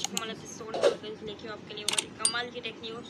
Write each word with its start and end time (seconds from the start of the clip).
Channel 0.00 0.34
की 2.50 2.60
tech 2.60 2.76
news 2.82 3.08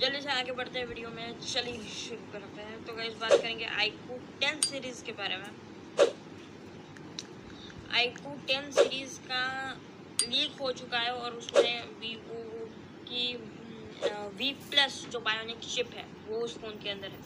जल्दी 0.00 0.20
से 0.20 0.30
आगे 0.30 0.52
बढ़ते 0.52 0.78
हैं 0.78 0.86
वीडियो 0.86 1.08
में, 1.08 1.38
चलिए 1.40 1.78
शुरू 1.90 2.32
करते 2.32 2.62
हैं। 2.62 2.84
तो 2.86 2.94
गाइस 2.94 3.14
बात 3.14 3.32
करेंगे 3.32 3.64
आईकू 3.64 4.18
10 4.40 4.64
सीरीज़ 4.64 5.04
के 5.04 5.12
बारे 5.12 5.36
में। 5.36 5.50
आईकू 7.92 8.30
10 8.46 8.70
सीरीज़ 8.74 9.18
का 9.20 9.44
लीक 10.22 10.60
हो 10.60 10.72
चुका 10.72 10.98
है 10.98 11.12
और 11.12 11.34
उसमें 11.34 11.84
वीवो 12.00 12.42
की 13.08 13.34
वी 14.38 14.52
प्लस 14.70 15.06
जो 15.12 15.20
बायोनिक 15.20 15.58
चिप 15.58 15.94
है, 15.94 16.06
वो 16.28 16.36
उस 16.36 16.58
फ़ोन 16.58 16.74
के 16.82 16.90
अंदर 16.90 17.08
है। 17.08 17.20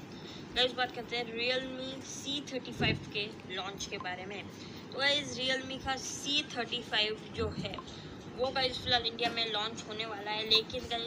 गाइस 0.56 0.72
बात 0.72 0.94
करते 0.94 1.16
हैं 1.16 1.24
real 1.32 1.66
me 1.66 2.02
C 2.04 2.40
thirty 2.52 2.72
five 2.72 2.98
के 3.12 3.24
लॉन्च 3.54 3.86
के 3.86 3.98
बारे 3.98 4.24
में। 4.26 4.42
तो 4.92 4.98
गाइस 4.98 5.36
रियल 5.36 5.62
मी 5.62 5.78
का 5.78 5.96
सी 5.96 6.42
थर्टी 6.56 6.82
फाइव 6.82 7.20
जो 7.34 7.48
है 7.48 7.76
वो 8.32 8.50
गाइस 8.50 8.78
फ़िलहाल 8.82 9.06
इंडिया 9.06 9.30
में 9.30 9.52
लॉन्च 9.52 9.84
होने 9.88 10.06
वाला 10.06 10.30
है, 10.30 10.48
लेकिन 10.50 10.86
गाइस 10.90 11.04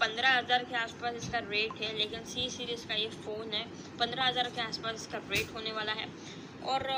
पंद्रह 0.00 0.36
हज़ार 0.36 0.64
के 0.64 0.76
आसपास 0.76 1.14
इसका 1.14 1.38
रेट 1.40 1.80
है, 1.82 1.96
लेकिन 1.96 2.24
सी 2.26 2.48
सीरीज़ 2.50 2.86
का 2.88 2.94
ये 2.94 3.08
फ़ोन 3.16 3.52
है, 3.54 3.64
पंद्रह 4.00 4.24
हज़ार 4.24 4.50
के 4.50 4.60
आसपास 4.60 4.94
इसका 4.96 5.18
रेट 5.30 5.54
होने 5.54 5.72
वाला 5.72 5.92
है। 5.92 6.06
और 6.64 6.88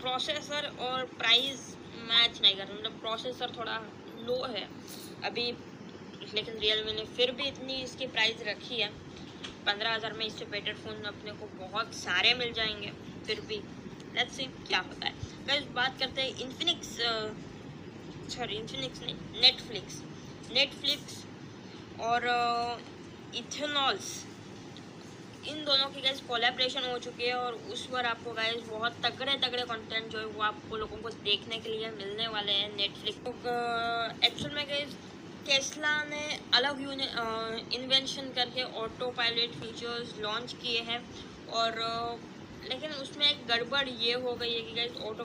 प्रोसेसर 0.00 0.70
और 0.82 1.04
प्राइस 1.18 1.68
मैच 2.04 2.40
नहीं 2.42 2.56
कर 2.56 2.72
मतलब 2.72 2.98
प्रोसेसर 3.00 3.52
थोड़ा 3.58 3.76
लो 4.20 4.42
है 4.46 4.66
अभी, 5.24 5.50
लेकिन 6.34 6.54
रियल 6.56 6.84
मी 6.84 6.92
ने 6.92 7.04
फिर 7.16 7.30
भी 7.32 7.48
इतनी 7.48 7.82
इसकी 7.82 8.06
प्राइस 8.08 8.42
रखी 8.48 8.80
है। 8.80 8.88
पंद्रह 9.66 9.94
हज़ार 9.94 10.12
में 10.12 10.24
इससे 10.26 10.44
बेटर 10.50 10.74
फ़ोन 10.76 11.04
अपने 11.06 11.32
को 11.32 11.46
बहुत 11.58 11.94
सारे 11.96 12.34
मिल 12.34 12.52
जाएँगे, 12.52 12.92
फिर 13.26 13.40
भी। 13.48 13.60
लेट्स 14.16 14.36
सी 14.36 14.44
क्या 14.68 14.78
होता 14.78 15.06
है। 15.06 15.14
गाइस 15.46 15.64
बात 15.74 15.98
करते 15.98 16.22
हैं 16.22 16.38
इन्फिनिक्स 16.40 16.96
सॉरी 18.34 18.56
इन्फिनिक्स 18.56 19.02
नहीं 19.02 19.40
नेटफ्लिक्स 19.40 20.02
नेटफ्लिक्स 20.52 21.24
और 22.00 22.26
इथेनॉल्स 23.36 24.10
इन 25.48 25.64
दोनों 25.64 25.86
की 25.90 26.00
गैस 26.00 26.20
कोलेब्रेशन 26.20 26.84
हो 26.90 26.98
चुकी 26.98 27.24
है 27.24 27.34
और 27.34 27.54
उस 27.72 27.86
पर 27.86 28.06
आपको 28.06 28.32
गैस 28.32 28.68
बहुत 28.68 29.00
तगड़े 29.04 29.32
तगड़े 29.38 29.62
कंटेंट 29.62 30.10
जो 30.12 30.18
है 30.18 30.24
वो 30.26 30.42
आपको 30.42 30.76
लोगों 30.76 30.96
को 30.96 31.10
देखने 31.24 31.58
के 31.58 31.70
लिए 31.70 31.90
मिलने 31.90 32.28
वाले 32.28 32.52
हैं 32.52 32.68
नेटफ्लिक्स 32.76 33.18
तो 33.18 33.32
एक्चुअल 34.26 34.54
में 34.54 34.66
गैस 34.68 34.96
टेस्ला 35.46 36.02
ने 36.04 36.22
अलग 36.54 36.80
इन्वेंशन 37.72 38.30
करके 38.32 38.62
ऑटो 38.82 39.10
पायलट 39.10 39.54
फीचर्स 39.60 40.18
लॉन्च 40.18 40.52
किए 40.52 40.80
हैं 40.80 41.00
और 41.52 41.80
एक 41.80 42.31
गड़बड़ 43.52 43.88
ये 43.88 44.12
हो 44.26 44.34
गई 44.36 44.54
है 44.54 44.60
कि 44.62 44.72
गैस 44.74 44.96
ऑटो 45.10 45.24